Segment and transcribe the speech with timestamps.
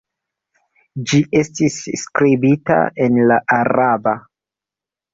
[1.11, 4.19] Ĝi estis skribita en la araba.